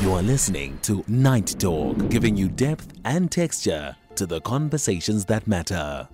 You 0.00 0.14
are 0.14 0.22
listening 0.22 0.78
to 0.84 1.04
Night 1.08 1.56
Talk, 1.58 2.08
giving 2.08 2.34
you 2.34 2.48
depth 2.48 2.94
and 3.04 3.30
texture 3.30 3.94
to 4.14 4.24
the 4.24 4.40
conversations 4.40 5.26
that 5.26 5.46
matter. 5.46 6.08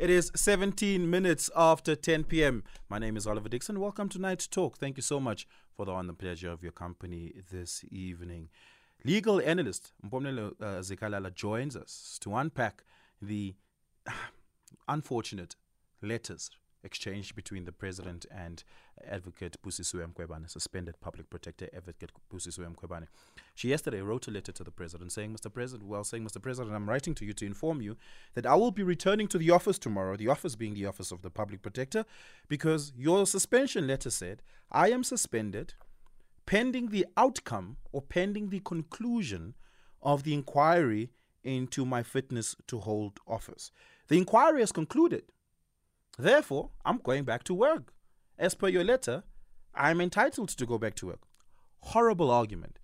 It 0.00 0.10
is 0.10 0.32
17 0.34 1.08
minutes 1.08 1.50
after 1.54 1.94
10 1.94 2.24
p.m. 2.24 2.64
My 2.88 2.98
name 2.98 3.16
is 3.16 3.28
Oliver 3.28 3.48
Dixon. 3.48 3.78
Welcome 3.78 4.08
to 4.08 4.18
Night 4.18 4.48
Talk. 4.50 4.76
Thank 4.76 4.96
you 4.96 5.04
so 5.04 5.20
much 5.20 5.46
for 5.76 5.86
the 5.86 5.92
honor 5.92 6.08
and 6.08 6.18
pleasure 6.18 6.50
of 6.50 6.64
your 6.64 6.72
company 6.72 7.32
this 7.52 7.84
evening. 7.92 8.48
Legal 9.04 9.40
analyst 9.40 9.92
Mpumelelo 10.04 10.54
uh, 10.60 10.64
Zikalala 10.80 11.32
joins 11.32 11.76
us 11.76 12.18
to 12.22 12.34
unpack 12.34 12.82
the 13.20 13.54
unfortunate 14.88 15.54
letters 16.02 16.50
exchange 16.84 17.34
between 17.34 17.64
the 17.64 17.72
president 17.72 18.26
and 18.30 18.64
advocate 19.08 19.56
Busisiwe 19.62 20.06
Mkhwebane, 20.12 20.48
suspended 20.48 21.00
public 21.00 21.30
protector 21.30 21.68
advocate 21.74 22.12
Busisiwe 22.32 22.74
Mkhwebane. 22.74 23.06
She 23.54 23.68
yesterday 23.68 24.00
wrote 24.00 24.28
a 24.28 24.30
letter 24.30 24.52
to 24.52 24.64
the 24.64 24.70
president 24.70 25.12
saying, 25.12 25.34
Mr. 25.34 25.52
President, 25.52 25.88
well, 25.88 26.04
saying, 26.04 26.24
Mr. 26.24 26.40
President, 26.40 26.74
I'm 26.74 26.88
writing 26.88 27.14
to 27.14 27.24
you 27.24 27.32
to 27.34 27.46
inform 27.46 27.80
you 27.80 27.96
that 28.34 28.46
I 28.46 28.54
will 28.54 28.70
be 28.70 28.82
returning 28.82 29.28
to 29.28 29.38
the 29.38 29.50
office 29.50 29.78
tomorrow, 29.78 30.16
the 30.16 30.28
office 30.28 30.56
being 30.56 30.74
the 30.74 30.86
office 30.86 31.12
of 31.12 31.22
the 31.22 31.30
public 31.30 31.62
protector, 31.62 32.04
because 32.48 32.92
your 32.96 33.26
suspension 33.26 33.86
letter 33.86 34.10
said, 34.10 34.42
I 34.70 34.90
am 34.90 35.04
suspended 35.04 35.74
pending 36.46 36.88
the 36.88 37.06
outcome 37.16 37.76
or 37.92 38.02
pending 38.02 38.50
the 38.50 38.60
conclusion 38.60 39.54
of 40.02 40.24
the 40.24 40.34
inquiry 40.34 41.10
into 41.44 41.84
my 41.84 42.02
fitness 42.02 42.56
to 42.66 42.78
hold 42.78 43.18
office. 43.26 43.70
The 44.08 44.18
inquiry 44.18 44.60
has 44.60 44.72
concluded. 44.72 45.24
Therefore, 46.18 46.70
I'm 46.84 46.98
going 46.98 47.24
back 47.24 47.44
to 47.44 47.54
work. 47.54 47.92
As 48.38 48.54
per 48.54 48.68
your 48.68 48.84
letter, 48.84 49.22
I'm 49.74 50.00
entitled 50.00 50.50
to 50.50 50.66
go 50.66 50.78
back 50.78 50.94
to 50.96 51.06
work. 51.06 51.20
Horrible 51.80 52.30
argument. 52.30 52.78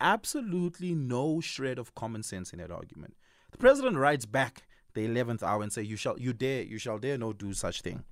Absolutely 0.00 0.94
no 0.94 1.40
shred 1.40 1.78
of 1.78 1.94
common 1.94 2.22
sense 2.22 2.52
in 2.52 2.58
that 2.58 2.70
argument. 2.70 3.14
The 3.52 3.58
president 3.58 3.96
writes 3.96 4.26
back 4.26 4.64
the 4.94 5.06
11th 5.06 5.42
hour 5.42 5.62
and 5.62 5.72
say 5.72 5.82
you 5.82 5.96
shall 5.96 6.18
you 6.18 6.32
dare 6.32 6.62
you 6.62 6.78
shall 6.78 6.98
dare 6.98 7.18
not 7.18 7.38
do 7.38 7.52
such 7.52 7.82
thing 7.82 8.04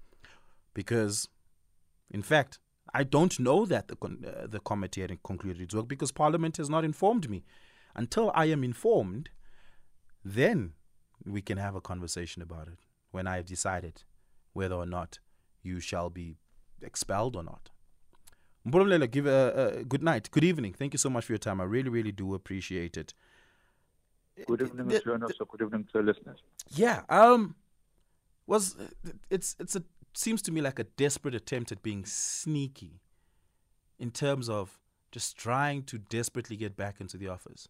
because 0.74 1.28
in 2.10 2.22
fact 2.22 2.58
I 2.92 3.04
don't 3.04 3.38
know 3.38 3.64
that 3.66 3.88
the 3.88 3.96
uh, 3.96 4.46
the 4.48 4.60
committee 4.60 5.00
had 5.00 5.22
concluded 5.22 5.62
its 5.62 5.74
work 5.74 5.88
because 5.88 6.12
parliament 6.12 6.56
has 6.56 6.68
not 6.68 6.84
informed 6.84 7.30
me 7.30 7.44
until 7.94 8.32
I 8.34 8.46
am 8.46 8.64
informed 8.64 9.30
then 10.24 10.72
we 11.24 11.40
can 11.40 11.58
have 11.58 11.74
a 11.74 11.80
conversation 11.80 12.42
about 12.42 12.68
it 12.68 12.80
when 13.12 13.26
I 13.26 13.36
have 13.36 13.46
decided 13.46 14.02
whether 14.52 14.74
or 14.74 14.86
not 14.86 15.18
you 15.62 15.80
shall 15.80 16.10
be 16.10 16.36
expelled 16.82 17.36
or 17.36 17.42
not. 17.42 17.70
Mpumelelo, 18.66 19.10
give 19.10 19.26
a, 19.26 19.78
a 19.78 19.84
good 19.84 20.02
night, 20.02 20.30
good 20.30 20.44
evening. 20.44 20.72
Thank 20.72 20.94
you 20.94 20.98
so 20.98 21.10
much 21.10 21.24
for 21.24 21.32
your 21.32 21.38
time. 21.38 21.60
I 21.60 21.64
really, 21.64 21.88
really 21.88 22.12
do 22.12 22.34
appreciate 22.34 22.96
it. 22.96 23.12
Good 24.46 24.62
evening, 24.62 24.86
Mr. 24.86 25.14
and 25.14 25.24
also 25.24 25.44
good 25.44 25.62
evening 25.62 25.84
to 25.92 25.98
the 25.98 26.04
listeners. 26.04 26.38
Yeah, 26.70 27.02
um, 27.08 27.54
was 28.46 28.76
it's 29.30 29.56
it's 29.58 29.76
a 29.76 29.82
seems 30.14 30.42
to 30.42 30.52
me 30.52 30.60
like 30.60 30.78
a 30.78 30.84
desperate 30.84 31.34
attempt 31.34 31.72
at 31.72 31.82
being 31.82 32.04
sneaky, 32.04 33.00
in 33.98 34.10
terms 34.10 34.48
of 34.48 34.78
just 35.10 35.36
trying 35.36 35.82
to 35.84 35.98
desperately 35.98 36.56
get 36.56 36.76
back 36.76 37.00
into 37.00 37.18
the 37.18 37.28
office. 37.28 37.68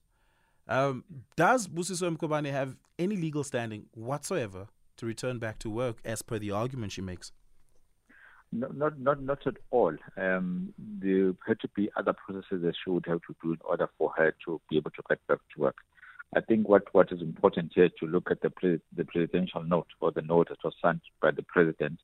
Um, 0.69 1.05
does 1.37 1.67
Busisiwe 1.67 2.17
Mkhwebane 2.17 2.51
have 2.53 2.77
any 2.99 3.17
legal 3.17 3.43
standing 3.43 3.87
whatsoever 3.93 4.69
to 4.97 5.07
return 5.07 5.39
back 5.39 5.59
to 5.61 5.71
work 5.71 5.99
as 6.05 6.23
per 6.23 6.39
the 6.39 6.51
argument 6.51 6.93
she 6.93 7.03
makes? 7.03 7.33
No, 8.53 8.69
not 8.69 8.99
not 8.99 9.23
not 9.23 9.47
at 9.47 9.57
all. 9.71 9.97
Um, 10.17 10.75
there 10.79 11.33
had 11.47 11.59
to 11.61 11.69
be 11.75 11.91
other 11.97 12.13
processes 12.13 12.63
that 12.63 12.75
she 12.85 12.91
would 12.91 13.07
have 13.07 13.21
to 13.23 13.35
do 13.43 13.53
in 13.53 13.59
order 13.65 13.89
for 13.97 14.13
her 14.17 14.35
to 14.45 14.61
be 14.69 14.77
able 14.77 14.91
to 14.91 15.03
get 15.09 15.27
back 15.27 15.39
to 15.55 15.61
work. 15.63 15.77
I 16.35 16.41
think 16.41 16.69
what, 16.69 16.85
what 16.93 17.13
is 17.13 17.21
important 17.21 17.73
here 17.75 17.91
to 18.01 18.07
look 18.07 18.31
at 18.31 18.41
the 18.41 18.51
pre- 18.51 18.81
the 18.97 19.05
presidential 19.05 19.63
note 19.63 19.89
or 20.01 20.13
the 20.13 20.23
note 20.23 20.49
that 20.49 20.65
was 20.65 20.75
sent 20.83 21.01
by 21.21 21.31
the 21.31 21.43
president 21.43 21.99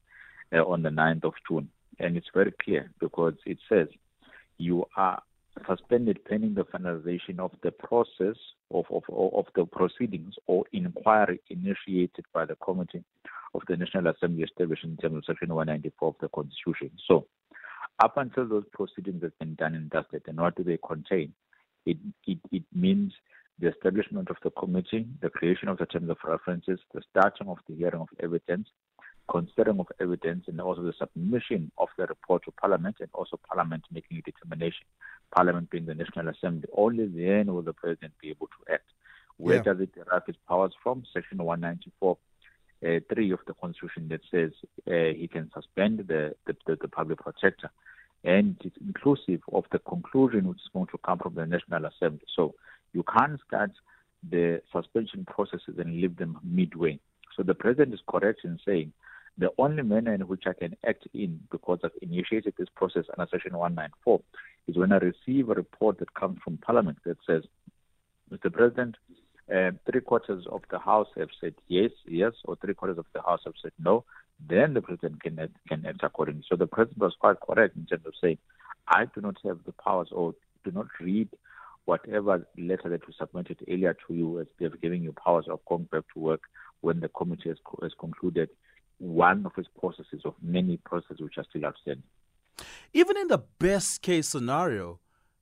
uh, 0.53 0.65
on 0.65 0.83
the 0.83 0.91
9th 0.91 1.25
of 1.25 1.35
June, 1.49 1.69
and 1.99 2.17
it's 2.17 2.29
very 2.35 2.53
clear 2.63 2.91
because 3.01 3.35
it 3.47 3.59
says 3.69 3.89
you 4.59 4.85
are 4.97 5.23
suspended 5.67 6.25
pending 6.25 6.55
the 6.55 6.65
finalization 6.65 7.39
of 7.39 7.53
the 7.63 7.71
process 7.71 8.37
of, 8.71 8.85
of, 8.91 9.03
of 9.11 9.47
the 9.55 9.65
proceedings 9.65 10.35
or 10.47 10.65
inquiry 10.73 11.41
initiated 11.51 12.25
by 12.33 12.45
the 12.45 12.57
Committee 12.57 13.05
of 13.55 13.63
the 13.69 13.77
National 13.77 14.09
Assembly 14.09 14.43
established 14.43 14.85
in 14.85 14.97
terms 14.97 15.17
of 15.17 15.25
Section 15.27 15.55
194 15.55 16.09
of 16.09 16.15
the 16.21 16.29
Constitution. 16.29 16.91
So, 17.07 17.27
up 18.01 18.17
until 18.17 18.47
those 18.47 18.65
proceedings 18.73 19.23
have 19.23 19.39
been 19.39 19.55
done 19.55 19.75
and 19.75 19.91
dusted, 19.91 20.23
and 20.27 20.39
what 20.39 20.57
do 20.57 20.63
they 20.63 20.79
contain? 20.87 21.33
It, 21.87 21.97
it, 22.27 22.39
it 22.53 22.63
means 22.75 23.13
the 23.59 23.69
establishment 23.69 24.31
of 24.31 24.37
the 24.45 24.51
committee, 24.51 25.07
the 25.21 25.31
creation 25.31 25.69
of 25.69 25.79
the 25.79 25.87
terms 25.87 26.11
of 26.11 26.19
references, 26.25 26.79
the 26.95 27.03
starting 27.11 27.49
of 27.49 27.59
the 27.69 27.75
hearing 27.75 28.01
of 28.01 28.09
evidence, 28.23 28.69
considering 29.29 29.81
of 29.81 29.87
evidence 30.01 30.45
and 30.49 30.61
also 30.61 30.83
the 30.83 30.93
submission 30.99 31.71
of 31.79 31.89
the 31.97 32.07
report 32.07 32.45
to 32.45 32.53
Parliament 32.53 32.97
and 33.01 33.09
also 33.13 33.39
Parliament 33.49 33.85
making 33.93 34.19
a 34.19 34.23
determination. 34.23 34.87
Parliament 35.35 35.71
being 35.71 35.87
the 35.87 35.95
National 35.95 36.29
Assembly, 36.29 36.69
only 36.77 37.07
then 37.07 37.53
will 37.53 37.63
the 37.63 37.73
President 37.73 38.13
be 38.21 38.31
able 38.31 38.47
to 38.49 38.73
act. 38.73 38.89
Where 39.37 39.57
Yeah. 39.57 39.63
does 39.63 39.81
it 39.81 39.95
derive 39.95 40.23
its 40.29 40.39
powers 40.49 40.75
from? 40.83 41.05
Section 41.13 41.39
194, 41.39 42.19
uh, 42.85 43.01
3 43.13 43.31
of 43.33 43.41
the 43.47 43.55
Constitution 43.55 44.09
that 44.09 44.21
says 44.31 44.53
uh, 44.87 45.15
he 45.17 45.29
can 45.29 45.51
suspend 45.53 45.99
the, 46.09 46.35
the, 46.47 46.57
the, 46.67 46.77
the 46.77 46.89
public 46.89 47.19
protector. 47.19 47.71
And 48.25 48.57
it's 48.65 48.77
inclusive 48.79 49.43
of 49.53 49.65
the 49.71 49.79
conclusion 49.79 50.49
which 50.49 50.59
is 50.59 50.71
going 50.73 50.89
to 50.89 50.99
come 50.99 51.19
from 51.19 51.35
the 51.35 51.47
National 51.47 51.85
Assembly. 51.87 52.27
So 52.35 52.55
you 52.93 53.05
can't 53.05 53.39
start 53.47 53.71
the 54.29 54.61
suspension 54.73 55.25
processes 55.25 55.77
and 55.79 56.01
leave 56.01 56.17
them 56.17 56.39
midway. 56.43 56.99
So 57.37 57.45
the 57.45 57.55
president 57.55 57.95
is 57.95 58.01
correct 58.09 58.41
in 58.45 58.59
saying 58.67 58.93
the 59.39 59.51
only 59.59 59.85
manner 59.85 60.13
in 60.13 60.23
which 60.23 60.45
I 60.49 60.53
can 60.53 60.77
act 60.85 61.07
in 61.15 61.39
because 61.53 61.79
I've 61.85 61.93
initiated 62.03 62.55
this 62.59 62.69
process 62.75 63.05
under 63.17 63.29
Section 63.31 63.57
194 63.57 64.21
is 64.69 64.77
when 64.77 64.93
I 64.93 64.99
receive 64.99 65.49
a 65.49 65.55
report 65.55 65.99
that 65.99 66.15
comes 66.15 66.39
from 66.45 66.59
Parliament 66.59 66.99
that 67.05 67.17
says, 67.27 67.43
Mr. 68.31 68.53
President, 68.53 68.97
uh, 69.53 69.71
three 69.91 70.03
quarters 70.03 70.45
of 70.51 70.61
the 70.71 70.79
House 70.79 71.09
have 71.17 71.31
said 71.41 71.55
yes, 71.69 71.91
yes, 72.07 72.33
or 72.45 72.57
three 72.57 72.75
quarters 72.75 72.99
of 72.99 73.07
the 73.15 73.23
House 73.23 73.41
have 73.45 73.55
said 73.63 73.73
no. 73.79 74.05
Then 74.47 74.75
the 74.75 74.83
president 74.83 75.23
can 75.23 75.39
act, 75.39 75.55
can 75.67 75.85
act 75.87 76.01
accordingly. 76.03 76.45
So 76.49 76.55
the 76.55 76.67
president 76.67 77.01
was 77.01 77.15
quite 77.19 77.41
correct 77.41 77.77
in 77.77 77.87
terms 77.87 78.07
of 78.07 78.13
saying, 78.21 78.39
I 78.87 79.07
do 79.07 79.21
not 79.21 79.37
have 79.45 79.59
the 79.65 79.73
powers 79.73 80.09
or 80.13 80.35
do 80.65 80.71
not 80.71 80.87
read 81.01 81.29
whatever 81.87 82.47
letter 82.59 82.91
that 82.91 83.07
was 83.07 83.17
submitted 83.19 83.65
earlier 83.69 83.97
to 84.07 84.15
you 84.15 84.41
as 84.41 84.47
they 84.59 84.67
have 84.67 84.81
given 84.81 85.03
you 85.03 85.13
powers 85.13 85.47
of 85.49 85.61
going 85.67 85.85
back 85.85 86.05
to 86.13 86.21
work 86.21 86.43
when 86.83 87.01
the 87.01 87.09
committee 87.09 87.49
has, 87.49 87.59
has 87.81 87.93
concluded 87.99 88.51
one 88.99 89.47
of 89.47 89.53
its 89.57 89.69
processes 89.81 90.21
of 90.25 90.35
many 90.43 90.77
processes 90.77 91.21
which 91.21 91.39
are 91.39 91.47
still 91.49 91.65
outstanding. 91.65 92.03
Even 92.93 93.17
in 93.17 93.29
the 93.29 93.39
best 93.59 94.03
case 94.03 94.29
scenario, 94.29 95.01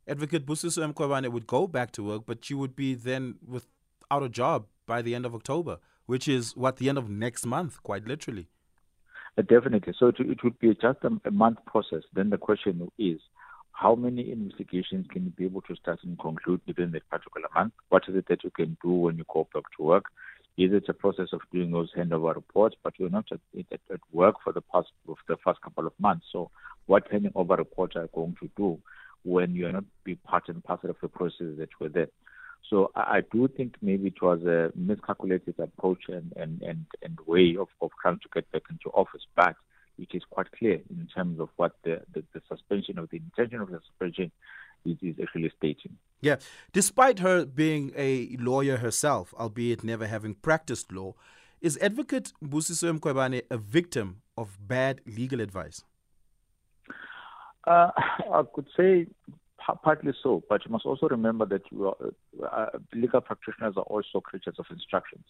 Advocate 0.08 0.46
Busisiwe 0.46 0.92
Mkhwebane 0.92 1.28
would 1.30 1.46
go 1.46 1.66
back 1.66 1.92
to 1.92 2.02
work, 2.02 2.22
but 2.26 2.50
you 2.50 2.58
would 2.58 2.74
be 2.74 2.94
then 2.94 3.36
without 3.46 4.22
a 4.22 4.28
job 4.28 4.66
by 4.86 5.02
the 5.02 5.14
end 5.14 5.24
of 5.24 5.34
October, 5.34 5.78
which 6.06 6.26
is 6.28 6.56
what 6.56 6.76
the 6.76 6.88
end 6.88 6.98
of 6.98 7.08
next 7.08 7.46
month, 7.46 7.82
quite 7.82 8.06
literally. 8.06 8.48
Uh, 9.38 9.42
definitely. 9.42 9.94
So 9.98 10.08
it, 10.08 10.16
it 10.18 10.42
would 10.42 10.58
be 10.58 10.74
just 10.74 10.98
a, 11.02 11.10
a 11.24 11.30
month 11.30 11.58
process. 11.66 12.02
Then 12.14 12.30
the 12.30 12.38
question 12.38 12.90
is, 12.98 13.18
how 13.72 13.94
many 13.94 14.32
investigations 14.32 15.06
can 15.10 15.24
you 15.24 15.30
be 15.30 15.44
able 15.44 15.60
to 15.62 15.76
start 15.76 16.00
and 16.02 16.18
conclude 16.18 16.62
within 16.66 16.92
that 16.92 17.08
particular 17.10 17.48
month? 17.54 17.74
What 17.90 18.04
is 18.08 18.16
it 18.16 18.26
that 18.28 18.42
you 18.42 18.50
can 18.50 18.76
do 18.82 18.90
when 18.90 19.18
you 19.18 19.24
go 19.32 19.46
back 19.52 19.64
to 19.76 19.82
work? 19.82 20.06
Is 20.56 20.72
it 20.72 20.88
a 20.88 20.94
process 20.94 21.28
of 21.34 21.40
doing 21.52 21.70
those 21.70 21.92
handover 21.94 22.34
reports, 22.34 22.76
but 22.82 22.94
you're 22.98 23.10
not 23.10 23.26
at, 23.30 23.40
at, 23.70 23.80
at 23.92 24.00
work 24.12 24.36
for 24.42 24.54
the 24.54 24.62
past 24.62 24.88
of 25.06 25.16
the 25.28 25.36
first 25.44 25.60
couple 25.60 25.86
of 25.86 25.92
months? 25.98 26.24
So, 26.32 26.50
what 26.86 27.10
handing 27.10 27.32
over 27.34 27.56
reports 27.56 27.96
are 27.96 28.08
going 28.14 28.36
to 28.40 28.50
do 28.56 28.78
when 29.24 29.54
you're 29.54 29.72
not 29.72 29.84
be 30.04 30.14
part 30.14 30.48
and 30.48 30.62
parcel 30.62 30.90
of 30.90 30.96
the 31.02 31.08
process 31.08 31.48
that 31.58 31.68
were 31.80 31.88
there? 31.88 32.08
So 32.70 32.90
I, 32.94 33.00
I 33.00 33.22
do 33.32 33.48
think 33.48 33.76
maybe 33.82 34.08
it 34.08 34.22
was 34.22 34.42
a 34.42 34.72
miscalculated 34.74 35.58
approach 35.58 36.04
and, 36.08 36.32
and, 36.36 36.62
and, 36.62 36.86
and 37.02 37.18
way 37.26 37.56
of, 37.58 37.68
of 37.80 37.90
trying 38.00 38.18
to 38.18 38.28
get 38.34 38.50
back 38.52 38.62
into 38.70 38.90
office, 38.90 39.22
but 39.34 39.56
it 39.98 40.08
is 40.12 40.22
quite 40.30 40.50
clear 40.52 40.80
in 40.90 41.08
terms 41.14 41.40
of 41.40 41.48
what 41.56 41.72
the, 41.84 42.00
the, 42.12 42.22
the 42.34 42.42
suspension 42.48 42.98
of 42.98 43.08
the 43.10 43.16
intention 43.16 43.60
of 43.60 43.70
the 43.70 43.80
suspension 43.86 44.30
is, 44.84 44.96
is 45.02 45.16
actually 45.22 45.50
stating. 45.56 45.96
Yeah. 46.20 46.36
Despite 46.72 47.20
her 47.20 47.44
being 47.44 47.92
a 47.96 48.36
lawyer 48.38 48.78
herself, 48.78 49.32
albeit 49.38 49.84
never 49.84 50.06
having 50.06 50.34
practiced 50.34 50.92
law, 50.92 51.14
is 51.60 51.78
Advocate 51.80 52.32
Busisiwe 52.44 52.98
Mkhwebane 52.98 53.42
a 53.50 53.56
victim 53.56 54.22
of 54.36 54.58
bad 54.60 55.00
legal 55.06 55.40
advice? 55.40 55.82
Uh, 57.66 57.90
I 58.32 58.42
could 58.54 58.68
say 58.76 59.06
partly 59.82 60.12
so, 60.22 60.42
but 60.48 60.64
you 60.64 60.70
must 60.70 60.86
also 60.86 61.08
remember 61.08 61.44
that 61.46 61.62
you 61.72 61.88
are, 61.88 61.96
uh, 62.52 62.78
legal 62.94 63.20
practitioners 63.20 63.74
are 63.76 63.82
also 63.82 64.20
creatures 64.20 64.54
of 64.58 64.66
instructions. 64.70 65.24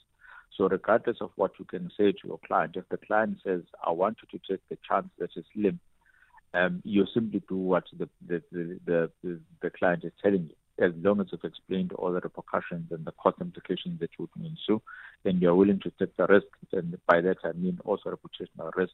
So, 0.56 0.68
regardless 0.68 1.18
of 1.20 1.30
what 1.36 1.52
you 1.58 1.64
can 1.64 1.90
say 1.96 2.12
to 2.12 2.18
your 2.24 2.40
client, 2.46 2.76
if 2.76 2.88
the 2.90 2.98
client 2.98 3.38
says, 3.44 3.62
I 3.86 3.92
want 3.92 4.18
you 4.22 4.38
to 4.38 4.52
take 4.52 4.60
the 4.68 4.78
chance 4.88 5.08
that 5.18 5.30
is 5.36 5.44
slim, 5.54 5.80
um, 6.54 6.82
you 6.84 7.06
simply 7.12 7.42
do 7.48 7.56
what 7.56 7.84
the 7.96 8.08
the, 8.26 8.42
the, 8.52 9.10
the, 9.22 9.40
the 9.62 9.70
client 9.70 10.04
is 10.04 10.12
telling 10.22 10.50
you. 10.50 10.54
As 10.78 10.92
long 10.96 11.20
as 11.20 11.28
you've 11.32 11.44
explained 11.44 11.92
all 11.92 12.12
the 12.12 12.20
repercussions 12.20 12.92
and 12.92 13.06
the 13.06 13.12
cost 13.12 13.38
implications 13.40 13.98
that 14.00 14.10
would 14.18 14.28
ensue, 14.38 14.82
then 15.24 15.38
you're 15.38 15.54
willing 15.54 15.80
to 15.80 15.90
take 15.98 16.14
the 16.16 16.26
risk. 16.26 16.46
And 16.72 16.98
by 17.06 17.22
that 17.22 17.38
I 17.44 17.52
mean 17.52 17.78
also 17.86 18.10
reputational 18.10 18.74
risk 18.76 18.92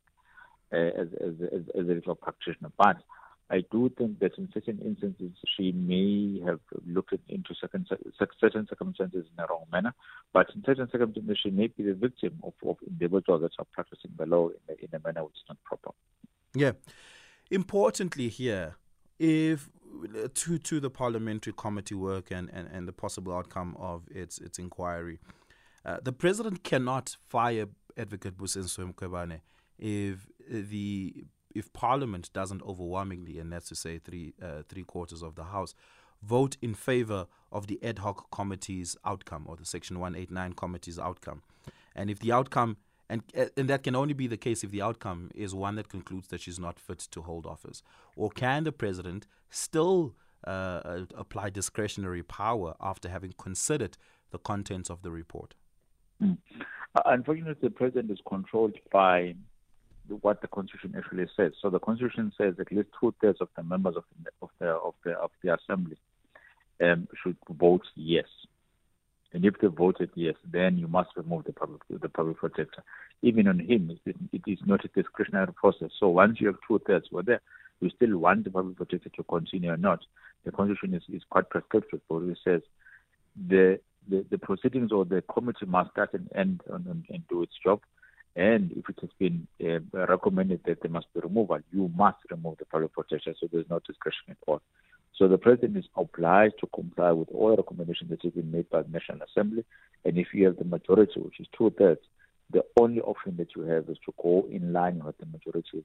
uh, 0.73 0.77
as, 0.77 1.09
as, 1.21 1.35
as, 1.53 1.63
as 1.75 1.85
a 1.89 1.93
legal 1.93 2.15
practitioner. 2.15 2.71
But 2.79 2.99
I 3.53 3.63
do 3.71 3.91
think 3.99 4.19
that 4.21 4.39
in 4.39 4.49
certain 4.55 4.81
instances 4.81 5.33
she 5.57 5.73
may 5.73 6.41
have 6.47 6.61
looked 6.87 7.13
into 7.29 7.55
certain, 7.61 7.87
certain 8.41 8.67
circumstances 8.67 9.27
in 9.31 9.45
a 9.45 9.47
wrong 9.47 9.67
manner, 9.71 9.95
but 10.33 10.47
in 10.55 10.63
certain 10.65 10.89
circumstances 10.91 11.39
she 11.43 11.51
may 11.51 11.67
be 11.67 11.83
the 11.83 11.93
victim 11.93 12.33
of, 12.43 12.55
of 12.67 12.77
individuals 12.87 13.43
that 13.43 13.53
are 13.59 13.67
practicing 13.73 14.11
the 14.17 14.25
law 14.25 14.49
in 14.49 14.55
a, 14.71 14.73
in 14.73 14.89
a 14.95 15.01
manner 15.07 15.23
which 15.25 15.35
is 15.35 15.45
not 15.51 15.59
proper. 15.65 15.91
Yeah. 16.55 16.73
Importantly, 17.51 18.31
here, 18.31 18.77
if 19.19 19.69
to 20.33 20.59
to 20.59 20.81
the 20.81 20.89
parliamentary 20.89 21.53
committee 21.55 21.95
work 21.95 22.31
and, 22.31 22.49
and, 22.55 22.67
and 22.73 22.89
the 22.89 22.93
possible 22.93 23.35
outcome 23.35 23.77
of 23.79 24.09
its 24.11 24.39
its 24.39 24.59
inquiry, 24.59 25.19
uh, 25.85 25.99
the 26.03 26.13
president 26.13 26.65
cannot 26.65 27.17
fire 27.29 27.67
Advocate 27.99 28.39
Busisiwe 28.39 28.95
Mkhwebane 28.95 29.41
if 29.79 30.27
the 30.49 31.27
if 31.55 31.73
Parliament 31.73 32.31
doesn't 32.33 32.63
overwhelmingly, 32.63 33.39
and 33.39 33.53
that's 33.53 33.69
to 33.69 33.75
say 33.75 33.99
three 33.99 34.35
uh, 34.43 34.63
three 34.69 34.85
quarters 34.85 35.23
of 35.23 35.35
the 35.35 35.45
House, 35.45 35.75
vote 36.23 36.57
in 36.63 36.75
favour 36.75 37.27
of 37.51 37.67
the 37.67 37.83
ad 37.83 37.99
hoc 38.01 38.31
committee's 38.31 38.97
outcome 39.05 39.47
or 39.49 39.57
the 39.57 39.65
Section 39.65 39.99
189 39.99 40.55
committee's 40.55 40.99
outcome, 40.99 41.43
and 41.95 42.11
if 42.11 42.19
the 42.19 42.33
outcome 42.33 42.77
and 43.09 43.23
uh, 43.37 43.47
and 43.57 43.69
that 43.69 43.83
can 43.83 43.95
only 43.95 44.15
be 44.15 44.27
the 44.27 44.37
case 44.37 44.65
if 44.65 44.71
the 44.71 44.83
outcome 44.83 45.31
is 45.35 45.55
one 45.55 45.77
that 45.77 45.89
concludes 45.89 46.29
that 46.29 46.41
she's 46.41 46.59
not 46.59 46.79
fit 46.79 46.99
to 46.99 47.23
hold 47.23 47.47
office, 47.47 47.83
or 48.17 48.31
can 48.31 48.65
the 48.65 48.73
president 48.73 49.27
still 49.51 50.15
uh, 50.47 50.81
uh 50.85 51.05
apply 51.15 51.51
discretionary 51.51 52.23
power 52.23 52.75
after 52.81 53.09
having 53.09 53.35
considered 53.39 53.99
the 54.31 54.39
contents 54.39 54.89
of 54.91 55.03
the 55.03 55.11
report? 55.11 55.55
Mm. 56.23 56.39
unfortunately, 57.05 57.69
the 57.69 57.75
president 57.75 58.11
is 58.11 58.21
controlled 58.27 58.77
by 58.93 59.35
what 60.21 60.41
the 60.41 60.49
constitution 60.49 60.95
actually 60.97 61.27
says. 61.37 61.53
So 61.61 61.71
the 61.71 61.79
constitution 61.79 62.33
says 62.37 62.55
at 62.59 62.73
least 62.73 62.89
two 63.01 63.15
thirds 63.21 63.41
of 63.41 63.49
the 63.57 63.63
members 63.63 63.97
of 63.97 64.05
the 64.23 64.31
of 64.43 64.51
the 64.59 64.67
of 64.69 64.95
the, 65.05 65.13
of 65.13 65.31
the 65.43 65.55
assembly 65.55 65.97
um, 66.83 67.09
should 67.23 67.37
vote 67.51 67.87
yes. 67.95 68.27
And 69.35 69.45
if 69.47 69.55
they 69.61 69.69
voted 69.69 70.11
yes, 70.15 70.35
then 70.51 70.77
you 70.77 70.89
must 70.89 71.11
remove 71.17 71.45
the 71.45 71.53
public 71.53 71.81
the 71.89 72.09
public 72.09 72.37
protector. 72.37 72.83
Even 73.23 73.49
on 73.49 73.61
him, 73.61 73.97
it, 74.05 74.17
it 74.33 74.43
is 74.47 74.59
not 74.67 74.85
a 74.85 74.89
discretionary 74.89 75.53
process. 75.55 75.91
So 75.99 76.09
once 76.09 76.41
you 76.41 76.49
have 76.49 76.59
two 76.67 76.81
thirds, 76.87 77.07
whether 77.11 77.41
you 77.81 77.89
still 77.91 78.19
want 78.19 78.45
the 78.45 78.51
public 78.51 78.77
protector 78.77 79.09
to 79.09 79.23
continue 79.23 79.73
or 79.73 79.77
not, 79.77 80.01
the 80.45 80.53
constitution 80.53 80.95
is, 80.95 81.03
is 81.15 81.23
quite 81.31 81.49
prescriptive. 81.49 82.01
But 82.09 82.23
it 82.25 82.39
says 82.45 82.61
the, 83.49 83.81
the 84.09 84.27
the 84.31 84.39
proceedings 84.39 84.93
or 84.93 85.07
the 85.07 85.23
committee 85.23 85.67
must 85.67 85.93
start 85.93 86.13
and 86.13 86.29
end 86.35 86.61
and, 86.69 87.05
and 87.09 87.29
do 87.29 87.43
its 87.43 87.55
job 87.65 87.81
and 88.35 88.73
if 88.73 88.89
it 88.89 88.99
has 89.01 89.11
been 89.19 89.47
uh, 89.63 90.07
recommended 90.07 90.61
that 90.65 90.81
there 90.81 90.91
must 90.91 91.13
be 91.13 91.21
removal, 91.21 91.59
you 91.73 91.91
must 91.95 92.19
remove 92.31 92.57
the 92.59 92.65
public 92.65 92.93
protection. 92.93 93.35
So 93.39 93.49
there's 93.53 93.69
no 93.69 93.81
discretion 93.81 94.25
at 94.31 94.39
all. 94.47 94.63
So 95.17 95.29
the 95.29 95.37
president 95.37 95.77
is 95.77 95.85
obliged 95.97 96.55
to 96.61 96.67
comply 96.75 97.13
with 97.13 97.29
all 97.33 97.51
the 97.51 97.59
recommendations 97.59 98.11
that 98.11 98.23
have 98.23 98.35
been 98.35 98.51
made 98.51 98.71
by 98.71 98.83
the 98.83 98.89
National 98.89 99.21
Assembly. 99.23 99.65
And 100.05 100.17
if 100.17 100.29
you 100.33 100.47
have 100.47 100.57
the 100.57 100.65
majority, 100.65 101.21
which 101.21 101.41
is 101.41 101.47
two 101.57 101.71
thirds, 101.79 102.01
the 102.51 102.65
only 102.79 103.01
option 103.03 103.37
that 103.37 103.49
you 103.55 103.63
have 103.63 103.89
is 103.89 103.99
to 104.07 104.15
go 104.23 104.49
in 104.51 104.73
line 104.73 105.03
with 105.05 105.17
the 105.19 105.27
majority 105.27 105.85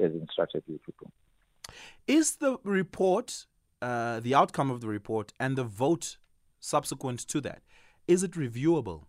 as 0.00 0.12
instructed 0.12 0.64
you 0.66 0.80
to 0.86 0.92
do. 1.00 1.72
Is 2.06 2.36
the 2.36 2.58
report, 2.64 3.46
uh, 3.80 4.20
the 4.20 4.34
outcome 4.34 4.70
of 4.70 4.80
the 4.80 4.88
report, 4.88 5.32
and 5.38 5.56
the 5.56 5.64
vote 5.64 6.16
subsequent 6.60 7.20
to 7.28 7.40
that, 7.42 7.62
is 8.06 8.22
it 8.22 8.32
reviewable? 8.32 9.04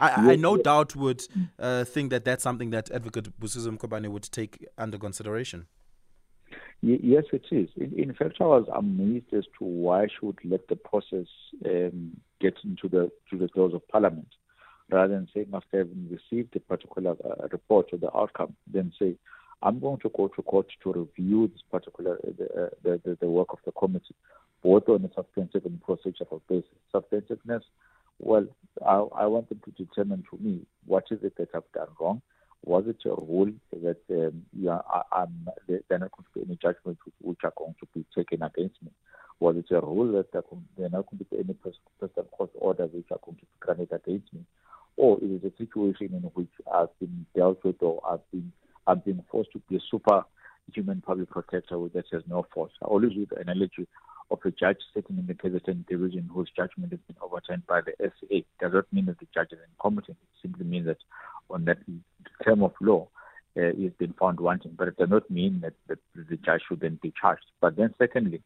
I, 0.00 0.32
I 0.32 0.36
no 0.36 0.56
doubt 0.56 0.94
would 0.96 1.22
uh, 1.58 1.84
think 1.84 2.10
that 2.10 2.24
that's 2.24 2.42
something 2.42 2.70
that 2.70 2.90
Advocate 2.90 3.38
Busisiwe 3.40 3.76
Mkhwebane 3.78 4.08
would 4.08 4.30
take 4.30 4.66
under 4.76 4.98
consideration. 4.98 5.66
Yes, 6.80 7.24
it 7.32 7.44
is. 7.50 7.68
In, 7.76 7.92
in, 7.98 8.14
fact, 8.14 8.36
I 8.40 8.44
was 8.44 8.68
amazed 8.72 9.34
as 9.34 9.44
to 9.58 9.64
why 9.64 10.06
she 10.06 10.24
would 10.24 10.38
let 10.44 10.68
the 10.68 10.76
process 10.76 11.26
um, 11.66 12.16
get 12.40 12.54
into 12.64 12.88
the 12.88 13.10
to 13.30 13.38
the 13.38 13.48
doors 13.48 13.74
of 13.74 13.86
Parliament, 13.88 14.28
rather 14.88 15.14
than 15.14 15.28
saying 15.34 15.48
after 15.52 15.78
having 15.78 16.08
received 16.08 16.54
a 16.54 16.60
particular 16.60 17.16
uh, 17.24 17.48
report 17.50 17.88
or 17.92 17.98
the 17.98 18.16
outcome, 18.16 18.54
then 18.72 18.92
say, 18.96 19.16
"I'm 19.60 19.80
going 19.80 19.98
to 20.00 20.12
go 20.16 20.28
to 20.28 20.42
court 20.42 20.68
to 20.84 20.92
review 20.92 21.48
this 21.48 21.62
particular 21.68 22.20
uh, 22.24 22.30
the, 22.38 22.44
uh, 22.44 22.68
the, 22.84 23.00
the, 23.04 23.18
the 23.22 23.28
work 23.28 23.48
of 23.50 23.58
the 23.64 23.72
committee, 23.72 24.14
both 24.62 24.88
on 24.88 25.04
a 25.04 25.12
substantive 25.14 25.66
and 25.66 25.82
procedural 25.82 26.40
basis. 26.48 26.70
Substantiveness 26.92 27.64
well, 28.18 28.46
I, 28.86 28.94
I 28.94 29.26
want 29.26 29.48
them 29.48 29.60
to 29.64 29.70
determine 29.84 30.24
for 30.28 30.36
me 30.36 30.66
what 30.86 31.04
is 31.10 31.18
it 31.22 31.36
that 31.36 31.48
I've 31.54 31.70
done 31.72 31.88
wrong. 32.00 32.22
Was 32.64 32.84
it 32.88 32.96
a 33.06 33.10
rule 33.10 33.52
that 33.72 33.98
um, 34.10 34.42
yeah, 34.52 34.80
I, 34.88 35.02
I'm, 35.12 35.48
there 35.68 35.80
are 35.90 35.98
not 35.98 36.10
going 36.12 36.24
to 36.24 36.40
be 36.40 36.46
any 36.46 36.58
judgments 36.60 37.00
which 37.20 37.38
are 37.44 37.52
going 37.56 37.74
to 37.80 37.86
be 37.94 38.04
taken 38.14 38.42
against 38.42 38.82
me? 38.82 38.90
Was 39.40 39.56
it 39.56 39.72
a 39.72 39.80
rule 39.80 40.12
that 40.12 40.32
there 40.32 40.42
are 40.42 40.90
not 40.90 41.06
going 41.06 41.18
to 41.18 41.24
be 41.24 41.38
any 41.38 41.54
personal 41.54 42.24
court 42.32 42.50
orders 42.56 42.90
which 42.92 43.06
are 43.12 43.20
going 43.24 43.36
to 43.36 43.42
be 43.42 43.48
granted 43.60 43.92
against 43.92 44.32
me? 44.32 44.40
Or 44.96 45.16
is 45.18 45.30
it 45.30 45.52
a 45.54 45.56
situation 45.56 46.08
in 46.12 46.22
which 46.34 46.50
I've 46.72 46.98
been 46.98 47.24
dealt 47.36 47.62
with 47.64 47.80
or 47.80 48.02
I've 48.08 48.28
been 48.32 48.52
I've 48.88 49.04
been 49.04 49.22
forced 49.30 49.52
to 49.52 49.62
be 49.68 49.76
a 49.76 49.80
super 49.90 50.24
human 50.72 51.00
public 51.00 51.30
protector 51.30 51.78
that 51.94 52.04
has 52.10 52.22
no 52.26 52.44
force? 52.52 52.72
I 52.82 52.86
always 52.86 53.12
use 53.12 53.28
the 53.30 53.36
analogy 53.36 53.86
of 54.30 54.38
a 54.44 54.50
judge 54.50 54.78
sitting 54.94 55.18
in 55.18 55.26
the 55.26 55.34
KZN 55.34 55.86
division 55.86 56.28
whose 56.32 56.50
judgment 56.54 56.92
has 56.92 57.00
been 57.06 57.16
overturned 57.22 57.66
by 57.66 57.80
the 57.80 57.92
SA 57.98 58.36
does 58.60 58.72
not 58.72 58.92
mean 58.92 59.06
that 59.06 59.18
the 59.18 59.26
judge 59.34 59.52
is 59.52 59.58
incompetent. 59.70 60.18
It 60.22 60.42
simply 60.42 60.66
means 60.66 60.86
that 60.86 60.98
on 61.50 61.64
that 61.64 61.78
term 62.44 62.62
of 62.62 62.72
law, 62.80 63.08
uh, 63.56 63.72
he 63.76 63.84
has 63.84 63.92
been 63.98 64.12
found 64.12 64.40
wanting. 64.40 64.74
But 64.76 64.88
it 64.88 64.96
does 64.96 65.08
not 65.08 65.30
mean 65.30 65.60
that, 65.62 65.74
the 65.88 66.36
judge 66.36 66.62
should 66.68 66.80
then 66.80 66.98
be 67.02 67.12
charged. 67.20 67.46
But 67.60 67.76
then, 67.76 67.94
secondly, 67.98 68.42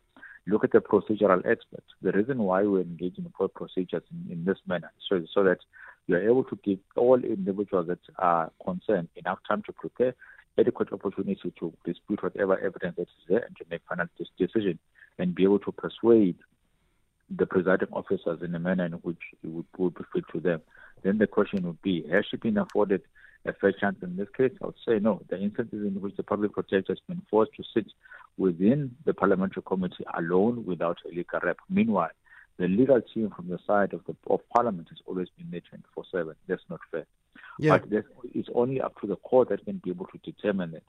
look 0.46 0.64
at 0.64 0.72
the 0.72 0.80
procedural 0.80 1.38
aspect. 1.38 1.86
The 2.00 2.12
reason 2.12 2.38
why 2.38 2.62
we 2.62 2.80
engage 2.80 3.18
in 3.18 3.24
court 3.30 3.54
procedures 3.54 4.02
in, 4.10 4.32
in 4.32 4.44
this 4.44 4.58
manner 4.66 4.90
so, 5.08 5.24
so 5.32 5.42
that 5.44 5.58
you 6.06 6.16
are 6.16 6.22
able 6.22 6.44
to 6.44 6.58
give 6.64 6.78
all 6.96 7.22
individuals 7.22 7.88
that 7.88 8.00
are 8.18 8.50
concerned 8.64 9.08
enough 9.16 9.38
time 9.48 9.62
to 9.66 9.72
prepare, 9.72 10.14
adequate 10.58 10.92
opportunity 10.92 11.52
to 11.58 11.72
dispute 11.84 12.22
whatever 12.22 12.58
evidence 12.58 12.96
that 12.96 13.02
is 13.02 13.26
there 13.28 13.44
and 13.46 13.56
to 13.56 13.64
make 13.70 13.80
final 13.88 14.06
decision 14.38 14.78
and 15.18 15.34
be 15.34 15.44
able 15.44 15.58
to 15.60 15.72
persuade 15.72 16.36
the 17.30 17.46
presiding 17.46 17.88
officers 17.92 18.42
in 18.42 18.54
a 18.54 18.58
manner 18.58 18.84
in 18.84 18.92
which 18.92 19.20
it 19.42 19.48
would, 19.48 19.66
would 19.78 19.94
be 19.94 20.04
fit 20.12 20.24
to 20.32 20.40
them. 20.40 20.60
Then 21.02 21.18
the 21.18 21.26
question 21.26 21.66
would 21.66 21.80
be, 21.82 22.06
has 22.08 22.24
she 22.30 22.36
been 22.36 22.58
afforded 22.58 23.02
a 23.44 23.52
fair 23.52 23.72
chance 23.72 23.96
in 24.02 24.16
this 24.16 24.28
case? 24.36 24.52
I 24.62 24.66
would 24.66 24.74
say 24.86 24.98
no. 24.98 25.22
The 25.28 25.40
instances 25.40 25.84
in 25.86 26.00
which 26.00 26.16
the 26.16 26.22
public 26.22 26.52
protector 26.52 26.92
has 26.92 27.00
been 27.08 27.22
forced 27.30 27.54
to 27.56 27.64
sit 27.74 27.86
within 28.38 28.94
the 29.04 29.14
parliamentary 29.14 29.62
committee 29.64 30.04
alone 30.14 30.64
without 30.64 30.98
a 31.04 31.08
legal 31.08 31.40
rep. 31.42 31.56
Meanwhile, 31.68 32.10
the 32.58 32.68
legal 32.68 33.00
team 33.00 33.32
from 33.34 33.48
the 33.48 33.58
side 33.66 33.94
of 33.94 34.02
the 34.06 34.14
of 34.28 34.40
parliament 34.54 34.88
has 34.90 34.98
always 35.06 35.28
been 35.36 35.50
there 35.50 35.62
24/7. 35.96 36.34
That's 36.46 36.62
not 36.68 36.80
fair. 36.90 37.06
Yeah. 37.58 37.78
But 37.78 38.04
it's 38.34 38.48
only 38.54 38.80
up 38.80 39.00
to 39.00 39.06
the 39.06 39.16
court 39.16 39.48
that 39.48 39.64
can 39.64 39.78
be 39.78 39.90
able 39.90 40.06
to 40.06 40.18
determine 40.18 40.74
it. 40.74 40.84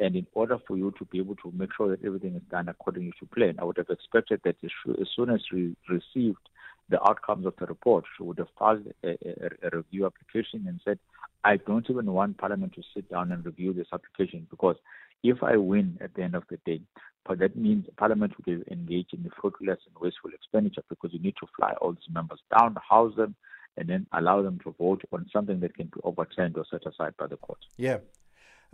And 0.00 0.16
in 0.16 0.26
order 0.34 0.58
for 0.66 0.76
you 0.76 0.92
to 0.98 1.04
be 1.04 1.18
able 1.18 1.36
to 1.36 1.52
make 1.54 1.70
sure 1.76 1.88
that 1.88 2.04
everything 2.04 2.34
is 2.34 2.42
done 2.50 2.68
according 2.68 3.12
to 3.20 3.26
plan, 3.26 3.56
I 3.58 3.64
would 3.64 3.76
have 3.76 3.90
expected 3.90 4.40
that 4.44 4.56
as 4.64 5.08
soon 5.14 5.30
as 5.30 5.40
we 5.52 5.76
received 5.88 6.48
the 6.88 7.02
outcomes 7.08 7.46
of 7.46 7.54
the 7.58 7.66
report, 7.66 8.04
she 8.16 8.22
would 8.22 8.38
have 8.38 8.48
filed 8.58 8.86
a, 9.04 9.08
a, 9.10 9.50
a, 9.62 9.76
review 9.76 10.06
application 10.06 10.64
and 10.66 10.80
said, 10.84 10.98
I 11.44 11.56
don't 11.56 11.88
even 11.88 12.12
want 12.12 12.38
Parliament 12.38 12.74
to 12.74 12.82
sit 12.94 13.08
down 13.08 13.32
and 13.32 13.44
review 13.44 13.72
this 13.72 13.86
application 13.92 14.46
because 14.50 14.76
if 15.22 15.42
I 15.42 15.56
win 15.56 15.98
at 16.00 16.14
the 16.14 16.22
end 16.22 16.34
of 16.34 16.44
the 16.50 16.58
day, 16.66 16.80
that 17.28 17.56
means 17.56 17.86
Parliament 17.96 18.32
will 18.44 18.62
engage 18.70 19.12
in 19.12 19.30
fruitless 19.40 19.78
and 19.86 19.96
wasteful 20.00 20.30
expenditure 20.34 20.82
because 20.88 21.12
you 21.12 21.20
need 21.20 21.36
to 21.40 21.46
fly 21.56 21.72
all 21.80 21.92
these 21.92 22.12
members 22.12 22.40
down, 22.56 22.76
house 22.88 23.14
them, 23.16 23.34
and 23.76 23.88
then 23.88 24.06
allow 24.12 24.42
them 24.42 24.58
to 24.64 24.74
vote 24.78 25.02
on 25.12 25.28
something 25.32 25.60
that 25.60 25.74
can 25.74 25.86
be 25.86 26.00
overturned 26.04 26.56
or 26.58 26.64
set 26.70 26.86
aside 26.86 27.14
by 27.16 27.26
the 27.26 27.36
court. 27.36 27.60
Yeah. 27.76 27.98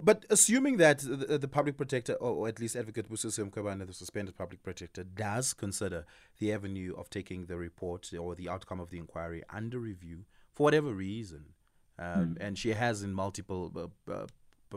But 0.00 0.24
assuming 0.30 0.76
that 0.76 1.00
the, 1.00 1.38
the 1.38 1.48
public 1.48 1.76
protector, 1.76 2.14
or, 2.14 2.46
at 2.46 2.60
least 2.60 2.76
Advocate 2.76 3.10
Busisiwe 3.10 3.50
Mkhwebane, 3.50 3.84
the 3.86 3.92
suspended 3.92 4.36
public 4.36 4.62
protector, 4.62 5.02
does 5.02 5.52
consider 5.52 6.06
the 6.38 6.52
avenue 6.52 6.94
of 6.96 7.10
taking 7.10 7.46
the 7.46 7.56
report 7.56 8.12
or 8.18 8.34
the 8.36 8.48
outcome 8.48 8.78
of 8.78 8.90
the 8.90 8.98
inquiry 8.98 9.42
under 9.52 9.78
review 9.78 10.24
for 10.54 10.64
whatever 10.64 10.92
reason, 10.92 11.46
um, 11.98 12.06
mm. 12.06 12.36
and 12.40 12.58
she 12.58 12.70
has 12.70 13.02
in 13.02 13.12
multiple 13.12 13.90
uh, 14.08 14.12
uh, 14.12 14.26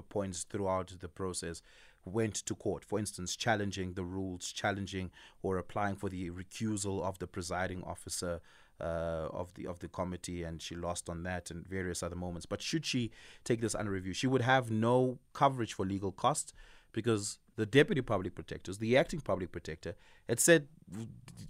points 0.10 0.44
throughout 0.44 0.94
the 1.00 1.08
process 1.08 1.62
went 2.06 2.34
to 2.34 2.56
court, 2.56 2.84
for 2.84 2.98
instance, 2.98 3.36
challenging 3.36 3.94
the 3.94 4.04
rules, 4.04 4.52
challenging 4.52 5.12
or 5.44 5.58
applying 5.58 5.96
for 5.96 6.10
the 6.10 6.30
recusal 6.32 7.04
of 7.04 7.20
the 7.20 7.28
presiding 7.28 7.84
officer 7.84 8.42
uh, 8.82 9.30
of 9.32 9.54
the 9.54 9.68
of 9.68 9.80
the 9.80 9.88
committee, 9.88 10.44
and 10.44 10.62
she 10.62 10.76
lost 10.76 11.10
on 11.10 11.24
that 11.24 11.52
and 11.52 11.68
various 11.68 12.02
other 12.04 12.16
moments. 12.16 12.46
But 12.46 12.62
should 12.62 12.86
she 12.86 13.12
take 13.44 13.62
this 13.62 13.76
under 13.76 13.92
review, 13.92 14.14
she 14.14 14.28
would 14.28 14.42
have 14.42 14.72
no 14.72 15.20
coverage 15.34 15.74
for 15.74 15.86
legal 15.86 16.12
costs 16.12 16.54
because 16.92 17.40
the 17.56 17.66
deputy 17.66 18.02
public 18.02 18.36
protectors, 18.36 18.78
the 18.78 18.98
acting 18.98 19.22
public 19.22 19.52
protector, 19.52 19.96
had 20.28 20.40
said, 20.40 20.68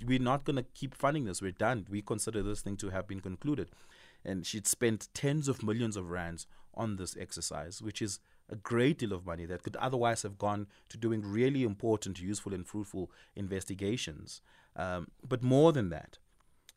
We're 0.05 0.19
not 0.19 0.43
going 0.43 0.57
to 0.57 0.65
keep 0.73 0.95
funding 0.95 1.25
this. 1.25 1.41
We're 1.41 1.51
done. 1.51 1.85
We 1.89 2.01
consider 2.01 2.43
this 2.43 2.61
thing 2.61 2.77
to 2.77 2.89
have 2.89 3.07
been 3.07 3.21
concluded. 3.21 3.69
And 4.23 4.45
she'd 4.45 4.67
spent 4.67 5.07
tens 5.13 5.47
of 5.47 5.63
millions 5.63 5.95
of 5.95 6.11
rands 6.11 6.47
on 6.73 6.97
this 6.97 7.17
exercise, 7.19 7.81
which 7.81 8.01
is 8.01 8.19
a 8.49 8.55
great 8.55 8.99
deal 8.99 9.13
of 9.13 9.25
money 9.25 9.45
that 9.45 9.63
could 9.63 9.75
otherwise 9.77 10.21
have 10.23 10.37
gone 10.37 10.67
to 10.89 10.97
doing 10.97 11.21
really 11.21 11.63
important, 11.63 12.19
useful, 12.19 12.53
and 12.53 12.67
fruitful 12.67 13.09
investigations. 13.35 14.41
Um, 14.75 15.07
but 15.27 15.43
more 15.43 15.71
than 15.71 15.89
that, 15.89 16.17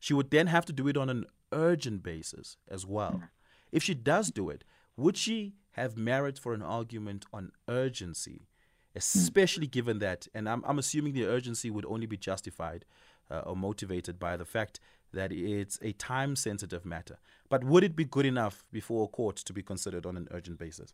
she 0.05 0.13
would 0.13 0.29
then 0.29 0.45
have 0.45 0.65
to 0.65 0.71
do 0.71 0.87
it 0.87 0.97
on 0.97 1.09
an 1.09 1.25
urgent 1.51 2.03
basis 2.03 2.57
as 2.69 2.85
well. 2.85 3.23
If 3.71 3.81
she 3.81 3.95
does 3.95 4.29
do 4.29 4.51
it, 4.51 4.63
would 4.95 5.17
she 5.17 5.55
have 5.71 5.97
merit 5.97 6.37
for 6.37 6.53
an 6.53 6.61
argument 6.61 7.25
on 7.33 7.51
urgency, 7.67 8.47
especially 8.95 9.65
given 9.65 9.97
that, 9.97 10.27
and 10.31 10.47
I'm, 10.47 10.63
I'm 10.63 10.77
assuming 10.77 11.13
the 11.13 11.25
urgency 11.25 11.71
would 11.71 11.87
only 11.87 12.05
be 12.05 12.17
justified 12.17 12.85
uh, 13.31 13.39
or 13.39 13.55
motivated 13.55 14.19
by 14.19 14.37
the 14.37 14.45
fact 14.45 14.79
that 15.11 15.31
it's 15.31 15.79
a 15.81 15.93
time 15.93 16.35
sensitive 16.35 16.85
matter. 16.85 17.17
But 17.49 17.63
would 17.63 17.83
it 17.83 17.95
be 17.95 18.05
good 18.05 18.27
enough 18.27 18.63
before 18.71 19.05
a 19.05 19.07
court 19.07 19.37
to 19.37 19.53
be 19.53 19.63
considered 19.63 20.05
on 20.05 20.17
an 20.17 20.27
urgent 20.29 20.59
basis? 20.59 20.93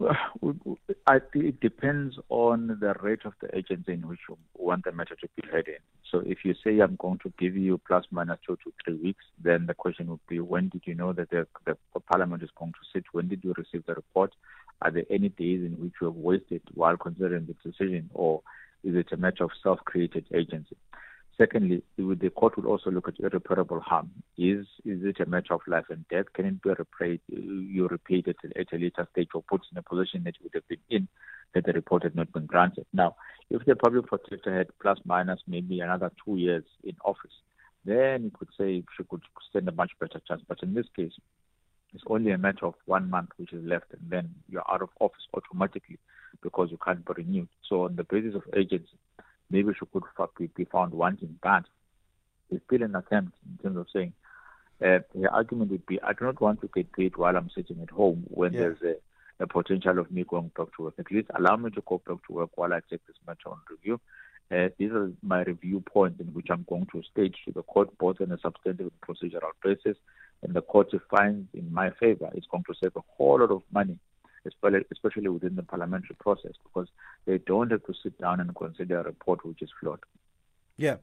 I 1.06 1.18
think 1.18 1.44
it 1.44 1.60
depends 1.60 2.16
on 2.28 2.78
the 2.80 2.94
rate 3.02 3.24
of 3.24 3.34
the 3.40 3.54
agency 3.56 3.92
in 3.92 4.08
which 4.08 4.20
you 4.28 4.38
want 4.56 4.84
the 4.84 4.92
matter 4.92 5.14
to 5.16 5.28
be 5.36 5.48
heard 5.48 5.68
in. 5.68 5.76
So 6.10 6.22
if 6.24 6.38
you 6.44 6.54
say 6.64 6.80
I'm 6.80 6.96
going 6.96 7.18
to 7.18 7.32
give 7.38 7.56
you 7.56 7.78
plus 7.86 8.04
minus 8.10 8.38
two 8.46 8.56
to 8.56 8.72
three 8.84 8.94
weeks, 8.94 9.24
then 9.42 9.66
the 9.66 9.74
question 9.74 10.08
would 10.08 10.26
be 10.28 10.40
when 10.40 10.68
did 10.68 10.82
you 10.86 10.94
know 10.94 11.12
that 11.12 11.30
the, 11.30 11.46
the 11.66 12.00
parliament 12.00 12.42
is 12.42 12.50
going 12.58 12.72
to 12.72 12.78
sit? 12.92 13.04
When 13.12 13.28
did 13.28 13.44
you 13.44 13.54
receive 13.56 13.84
the 13.86 13.94
report? 13.94 14.34
Are 14.82 14.90
there 14.90 15.04
any 15.10 15.28
days 15.28 15.60
in 15.60 15.72
which 15.72 15.92
you 16.00 16.06
have 16.06 16.16
wasted 16.16 16.62
while 16.74 16.96
considering 16.96 17.46
the 17.46 17.70
decision, 17.70 18.08
or 18.14 18.42
is 18.82 18.94
it 18.94 19.12
a 19.12 19.16
matter 19.16 19.44
of 19.44 19.50
self-created 19.62 20.26
agency? 20.34 20.76
Secondly, 21.40 21.82
the 21.96 22.30
court 22.36 22.58
will 22.58 22.66
also 22.66 22.90
look 22.90 23.08
at 23.08 23.18
irreparable 23.18 23.80
harm. 23.80 24.10
Is 24.36 24.66
is 24.84 25.02
it 25.02 25.20
a 25.20 25.26
matter 25.26 25.54
of 25.54 25.62
life 25.66 25.86
and 25.88 26.06
death? 26.08 26.26
Can 26.34 26.44
it 26.44 26.60
be 26.60 26.68
repaid? 26.68 27.22
You 27.28 27.88
repeat 27.88 28.26
it 28.26 28.36
at 28.44 28.70
a 28.74 28.76
later 28.76 29.08
stage 29.10 29.28
or 29.34 29.42
put 29.48 29.62
in 29.72 29.78
a 29.78 29.82
position 29.82 30.22
that 30.24 30.34
you 30.38 30.44
would 30.44 30.54
have 30.54 30.68
been 30.68 30.84
in 30.90 31.08
had 31.54 31.64
the 31.64 31.72
report 31.72 32.02
had 32.02 32.14
not 32.14 32.30
been 32.34 32.44
granted. 32.44 32.84
Now, 32.92 33.16
if 33.48 33.64
the 33.64 33.74
public 33.74 34.06
protector 34.06 34.54
had 34.54 34.66
plus 34.82 34.98
minus 35.06 35.40
maybe 35.46 35.80
another 35.80 36.12
two 36.22 36.36
years 36.36 36.64
in 36.84 36.94
office, 37.06 37.32
then 37.86 38.24
you 38.24 38.32
could 38.38 38.48
say 38.58 38.84
she 38.94 39.04
could 39.04 39.22
stand 39.48 39.66
a 39.66 39.72
much 39.72 39.92
better 39.98 40.20
chance. 40.28 40.42
But 40.46 40.62
in 40.62 40.74
this 40.74 40.86
case, 40.94 41.12
it's 41.94 42.04
only 42.06 42.32
a 42.32 42.38
matter 42.38 42.66
of 42.66 42.74
one 42.84 43.08
month 43.08 43.30
which 43.38 43.54
is 43.54 43.64
left, 43.64 43.92
and 43.92 44.10
then 44.10 44.34
you're 44.50 44.70
out 44.70 44.82
of 44.82 44.90
office 45.00 45.26
automatically 45.32 45.98
because 46.42 46.68
you 46.70 46.78
can't 46.84 47.04
be 47.04 47.14
renewed. 47.16 47.48
So, 47.66 47.84
on 47.86 47.96
the 47.96 48.04
basis 48.04 48.34
of 48.34 48.42
agency, 48.54 48.98
maybe 49.50 49.72
she 49.78 49.86
could 49.92 50.54
be 50.54 50.64
found 50.64 50.92
wanting, 50.92 51.38
but 51.42 51.64
it's 52.50 52.64
still 52.66 52.82
an 52.82 52.96
attempt 52.96 53.36
in 53.48 53.62
terms 53.62 53.78
of 53.78 53.86
saying 53.92 54.12
uh, 54.84 55.00
the 55.14 55.28
argument 55.30 55.70
would 55.70 55.86
be 55.86 56.00
I 56.00 56.12
do 56.12 56.24
not 56.24 56.40
want 56.40 56.60
to 56.62 56.70
get 56.74 56.92
paid 56.92 57.16
while 57.16 57.36
I'm 57.36 57.50
sitting 57.54 57.80
at 57.82 57.90
home 57.90 58.24
when 58.28 58.52
yeah. 58.52 58.60
there's 58.60 58.82
a, 58.82 59.44
a, 59.44 59.46
potential 59.46 59.98
of 59.98 60.10
me 60.10 60.24
going 60.24 60.50
back 60.56 60.68
to 60.76 60.84
work. 60.84 60.94
At 60.98 61.10
least 61.10 61.28
allow 61.38 61.56
me 61.56 61.70
to 61.70 61.82
go 61.86 62.00
back 62.06 62.18
to 62.26 62.32
work 62.32 62.50
while 62.56 62.72
I 62.72 62.80
take 62.88 63.06
this 63.06 63.16
matter 63.26 63.50
on 63.50 63.58
review. 63.70 64.00
Uh, 64.50 64.68
these 64.78 64.90
are 64.90 65.12
my 65.22 65.42
review 65.42 65.80
points 65.80 66.20
in 66.20 66.28
which 66.28 66.48
I'm 66.50 66.64
going 66.68 66.86
to 66.92 67.02
state 67.02 67.36
to 67.44 67.52
the 67.52 67.62
court 67.62 67.96
both 67.98 68.20
on 68.20 68.32
a 68.32 68.38
substantive 68.38 68.90
and 68.90 69.00
procedural 69.00 69.52
basis. 69.62 69.96
And 70.42 70.54
the 70.54 70.62
court 70.62 70.90
finds 71.10 71.48
in 71.52 71.72
my 71.72 71.90
favor, 71.90 72.30
it's 72.34 72.46
going 72.46 72.64
to 72.64 72.74
save 72.82 72.96
a 72.96 73.02
whole 73.16 73.40
lot 73.40 73.50
of 73.50 73.62
money 73.70 73.98
especially 74.44 75.28
within 75.28 75.56
the 75.56 75.62
parliamentary 75.62 76.16
process, 76.18 76.52
because 76.64 76.88
they 77.26 77.38
don't 77.38 77.70
have 77.70 77.84
to 77.84 77.94
sit 78.02 78.18
down 78.20 78.40
and 78.40 78.54
consider 78.54 79.00
a 79.00 79.04
report 79.04 79.44
which 79.44 79.62
is 79.62 79.70
flawed. 79.80 80.00
Yeah. 80.76 80.96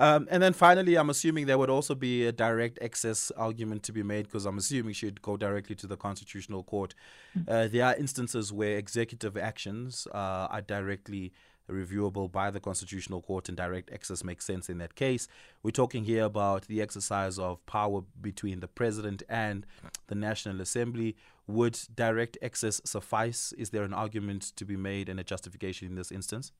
Um, 0.00 0.26
and 0.30 0.42
then 0.42 0.54
finally, 0.54 0.96
I'm 0.96 1.10
assuming 1.10 1.44
there 1.44 1.58
would 1.58 1.68
also 1.68 1.94
be 1.94 2.26
a 2.26 2.32
direct 2.32 2.78
access 2.80 3.30
argument 3.32 3.82
to 3.82 3.92
be 3.92 4.02
made 4.02 4.24
because 4.24 4.46
I'm 4.46 4.56
assuming 4.56 4.94
she'd 4.94 5.20
go 5.20 5.36
directly 5.36 5.76
to 5.76 5.86
the 5.86 5.98
Constitutional 5.98 6.62
Court. 6.62 6.94
Hmm. 7.34 7.40
Uh, 7.46 7.68
there 7.68 7.84
are 7.84 7.94
instances 7.96 8.50
where 8.50 8.78
executive 8.78 9.36
actions 9.36 10.08
uh, 10.14 10.48
are 10.50 10.62
directly 10.62 11.34
reviewable 11.70 12.30
by 12.30 12.50
the 12.50 12.60
Constitutional 12.60 13.22
Court 13.22 13.48
and 13.48 13.56
direct 13.56 13.92
access 13.92 14.24
makes 14.24 14.44
sense 14.44 14.68
in 14.68 14.78
that 14.78 14.94
case. 14.94 15.28
We're 15.62 15.70
talking 15.70 16.04
here 16.04 16.24
about 16.24 16.66
the 16.66 16.82
exercise 16.82 17.38
of 17.38 17.64
power 17.66 18.02
between 18.20 18.60
the 18.60 18.68
President 18.68 19.22
and 19.28 19.66
the 20.08 20.14
National 20.14 20.60
Assembly. 20.60 21.16
Would 21.46 21.78
direct 21.94 22.38
access 22.42 22.80
suffice? 22.84 23.52
Is 23.52 23.70
there 23.70 23.82
an 23.82 23.94
argument 23.94 24.52
to 24.56 24.64
be 24.64 24.76
made 24.76 25.08
and 25.08 25.18
a 25.18 25.24
justification 25.24 25.88
in 25.88 25.94
this 25.94 26.12
instance? 26.12 26.52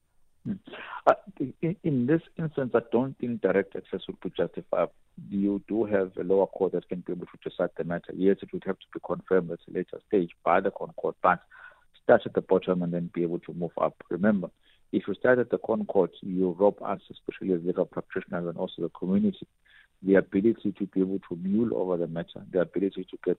Uh, 1.07 1.15
in, 1.83 2.07
this 2.07 2.23
instance, 2.39 2.73
I 2.75 2.81
don't 2.91 3.17
think 3.19 3.43
direct 3.43 3.77
access 3.77 4.01
would 4.07 4.21
be 4.21 4.31
justified. 4.37 4.89
You 5.29 5.63
do 5.69 5.85
have 5.85 6.13
a 6.19 6.25
lower 6.25 6.47
court 6.47 6.73
that 6.73 6.89
can 6.89 7.01
be 7.01 7.13
able 7.13 7.27
to 7.27 7.51
decide 7.51 7.71
the 7.77 7.85
matter. 7.85 8.13
Yes, 8.15 8.39
it 8.43 8.53
would 8.53 8.65
have 8.67 8.79
to 8.79 8.87
be 8.93 9.01
confirmed 9.05 9.51
at 9.51 9.59
a 9.69 9.73
later 9.73 10.01
stage 10.09 10.31
by 10.45 10.61
the 10.61 10.71
court, 10.71 11.17
but 11.23 11.41
start 12.03 12.23
at 12.27 12.35
the 12.35 12.41
bottom 12.41 12.83
and 12.83 12.93
then 12.93 13.11
be 13.13 13.23
able 13.23 13.39
to 13.41 13.53
move 13.53 13.73
up. 13.81 13.95
Remember, 14.09 14.51
if 14.93 15.07
you 15.07 15.15
start 15.15 15.39
at 15.39 15.51
the 15.51 15.59
ConCourt, 15.59 16.11
you 16.21 16.57
rob 16.59 16.83
us, 16.83 17.01
especially 17.11 17.55
as 17.55 17.61
legal 17.65 17.85
practitioners 17.85 18.47
and 18.47 18.59
also 18.59 18.83
the 18.83 18.89
community, 18.91 19.47
the 20.03 20.17
ability 20.17 20.73
to 20.79 20.87
be 20.87 21.01
able 21.01 21.21
to 21.29 21.37
mule 21.37 21.75
over 21.75 21.97
the 21.97 22.07
matter, 22.07 22.45
the 22.53 22.61
ability 22.61 23.07
to 23.11 23.19
get 23.25 23.39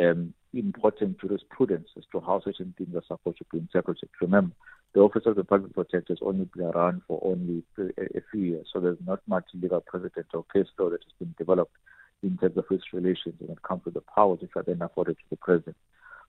um, 0.00 0.32
important 0.52 1.20
jurisprudence 1.20 1.88
as 1.96 2.04
to 2.12 2.20
how 2.20 2.40
certain 2.44 2.74
things 2.76 2.94
are 2.94 3.02
supposed 3.06 3.38
to 3.38 3.44
be 3.52 3.58
interpreted. 3.58 4.08
Remember, 4.20 4.54
the 4.94 5.00
Office 5.00 5.22
of 5.26 5.36
the 5.36 5.44
Public 5.44 5.74
Protector 5.74 6.14
has 6.14 6.18
only 6.22 6.48
been 6.54 6.64
around 6.64 7.02
for 7.06 7.20
only 7.22 7.62
a, 7.78 8.18
a 8.18 8.22
few 8.30 8.40
years, 8.40 8.66
so 8.72 8.80
there's 8.80 8.98
not 9.06 9.20
much 9.28 9.44
legal 9.54 9.80
precedent 9.80 10.26
or 10.34 10.44
case 10.52 10.66
law 10.78 10.90
that 10.90 11.02
has 11.04 11.12
been 11.18 11.34
developed 11.38 11.76
in 12.22 12.36
terms 12.38 12.56
of 12.56 12.64
its 12.70 12.84
relations 12.92 13.34
when 13.38 13.50
it 13.50 13.62
comes 13.62 13.84
to 13.84 13.90
the 13.90 14.02
powers 14.14 14.40
which 14.40 14.50
are 14.56 14.64
then 14.64 14.82
afforded 14.82 15.16
to 15.16 15.24
the 15.30 15.36
President. 15.36 15.76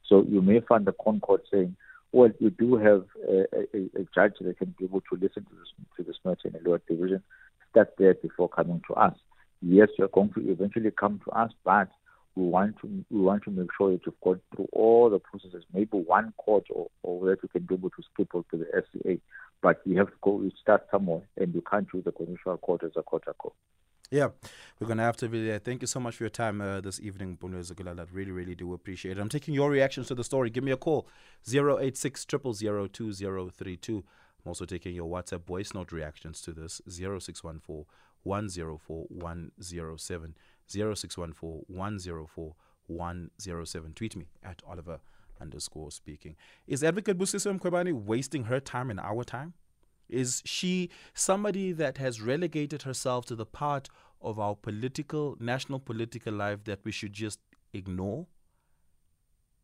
So 0.07 0.23
you 0.27 0.41
may 0.41 0.59
find 0.61 0.85
the 0.85 0.93
ConCourt 0.93 1.41
saying, 1.51 1.75
well, 2.11 2.29
you 2.39 2.49
do 2.49 2.75
have 2.75 3.05
a, 3.27 3.45
a, 3.55 4.01
a, 4.01 4.07
judge 4.13 4.33
that 4.41 4.57
can 4.57 4.75
be 4.77 4.85
able 4.85 5.01
to 5.01 5.15
listen 5.15 5.45
to 5.45 5.55
this, 5.55 5.73
to 5.97 6.03
this 6.03 6.17
matter 6.25 6.47
in 6.47 6.55
a 6.55 6.67
lower 6.67 6.81
division, 6.87 7.23
start 7.69 7.93
there 7.97 8.13
before 8.15 8.49
coming 8.49 8.81
to 8.87 8.93
us. 8.95 9.15
Yes, 9.61 9.89
you're 9.97 10.09
going 10.09 10.33
to 10.33 10.51
eventually 10.51 10.91
come 10.91 11.21
to 11.25 11.31
us, 11.31 11.51
but 11.63 11.89
we 12.35 12.43
want 12.43 12.77
to 12.81 13.05
we 13.09 13.19
want 13.19 13.43
to 13.43 13.51
make 13.51 13.69
sure 13.77 13.91
that 13.91 14.01
you've 14.05 14.19
gone 14.21 14.41
through 14.55 14.67
all 14.71 15.09
the 15.09 15.19
processes. 15.19 15.63
Maybe 15.73 15.97
one 15.97 16.33
court 16.37 16.65
or, 16.69 16.89
or 17.03 17.25
that 17.27 17.43
you 17.43 17.49
can 17.49 17.63
be 17.63 17.75
able 17.75 17.89
to 17.89 18.03
skip 18.13 18.29
over 18.33 18.45
to 18.51 18.57
the 18.57 18.83
SCA, 18.89 19.17
but 19.61 19.81
you 19.85 19.97
have 19.97 20.07
to 20.07 20.13
go 20.21 20.41
you 20.41 20.51
start 20.61 20.87
somewhere, 20.91 21.21
and 21.37 21.53
you 21.53 21.61
can't 21.69 21.87
use 21.93 22.03
the 22.03 22.11
constitutional 22.11 22.57
court 22.57 22.83
as 22.83 22.91
a 22.95 23.03
court 23.03 23.23
of 23.27 23.37
court. 23.37 23.53
Yeah, 24.13 24.27
we're 24.77 24.87
going 24.87 24.97
to 24.97 25.03
have 25.03 25.15
to 25.17 25.29
be 25.29 25.45
there. 25.45 25.57
Thank 25.57 25.81
you 25.81 25.87
so 25.87 26.01
much 26.01 26.17
for 26.17 26.25
your 26.25 26.29
time 26.29 26.59
uh, 26.59 26.81
this 26.81 26.99
evening, 26.99 27.37
Bundo 27.37 27.61
I 27.97 28.03
really, 28.11 28.31
really 28.31 28.55
do 28.55 28.73
appreciate 28.73 29.17
it. 29.17 29.21
I'm 29.21 29.29
taking 29.29 29.53
your 29.53 29.69
reactions 29.69 30.09
to 30.09 30.15
the 30.15 30.23
story. 30.25 30.49
Give 30.49 30.65
me 30.65 30.71
a 30.71 30.77
call, 30.77 31.07
086 31.49 32.25
I'm 32.33 34.03
also 34.45 34.65
taking 34.65 34.95
your 34.95 35.09
WhatsApp 35.09 35.45
voice 35.45 35.73
note 35.73 35.93
reactions 35.93 36.41
to 36.41 36.51
this, 36.51 36.81
0614 36.89 37.85
104 38.23 39.05
107. 39.07 40.35
0614 40.67 41.63
104 41.67 42.55
107. 42.87 43.93
Tweet 43.93 44.15
me 44.17 44.25
at 44.43 44.61
Oliver 44.67 44.99
underscore 45.39 45.89
speaking. 45.89 46.35
Is 46.67 46.83
Advocate 46.83 47.17
Busisiwe 47.17 47.57
Mkhwebane 47.57 48.03
wasting 48.03 48.43
her 48.45 48.59
time 48.59 48.89
and 48.89 48.99
our 48.99 49.23
time? 49.23 49.53
Is 50.11 50.41
she 50.45 50.89
somebody 51.13 51.71
that 51.71 51.97
has 51.97 52.21
relegated 52.21 52.83
herself 52.83 53.25
to 53.27 53.35
the 53.35 53.45
part 53.45 53.89
of 54.21 54.37
our 54.37 54.55
political, 54.55 55.37
national 55.39 55.79
political 55.79 56.33
life 56.33 56.65
that 56.65 56.81
we 56.83 56.91
should 56.91 57.13
just 57.13 57.39
ignore? 57.73 58.27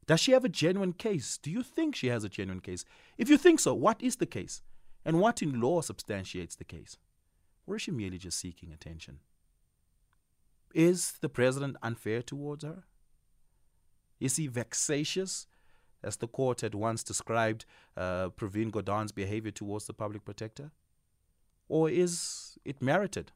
Does 0.08 0.22
she 0.22 0.32
have 0.32 0.46
a 0.46 0.50
genuine 0.50 0.94
case? 0.94 1.38
Do 1.38 1.52
you 1.52 1.62
think 1.62 1.96
she 1.96 2.08
has 2.08 2.24
a 2.24 2.30
genuine 2.30 2.62
case? 2.62 2.86
If 3.18 3.30
you 3.30 3.38
think 3.38 3.60
so, 3.60 3.74
what 3.74 4.02
is 4.02 4.16
the 4.16 4.26
case? 4.26 4.62
And 5.04 5.20
what 5.20 5.42
in 5.42 5.60
law 5.60 5.82
substantiates 5.82 6.56
the 6.56 6.64
case? 6.64 6.98
Or 7.66 7.76
is 7.76 7.82
she 7.82 7.92
merely 7.92 8.18
just 8.18 8.40
seeking 8.40 8.72
attention? 8.72 9.20
Is 10.74 11.14
the 11.20 11.30
president 11.30 11.76
unfair 11.82 12.22
towards 12.22 12.64
her? 12.64 12.86
Is 14.20 14.38
he 14.38 14.48
vexatious? 14.48 15.46
As 16.08 16.18
the 16.18 16.28
court 16.28 16.62
had 16.62 16.74
once 16.74 17.04
described 17.04 17.66
uh, 17.96 18.30
Pravin 18.30 18.72
Gordhan's 18.72 19.12
behavior 19.12 19.52
towards 19.52 19.86
the 19.86 19.94
public 19.94 20.24
protector? 20.26 20.72
Or 21.68 21.90
is 21.90 22.58
it 22.64 22.82
merited? 22.82 23.32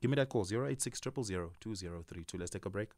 Give 0.00 0.10
me 0.10 0.16
that 0.16 0.28
call, 0.28 0.44
086 0.44 1.00
Let's 2.38 2.50
take 2.50 2.66
a 2.66 2.70
break. 2.70 2.90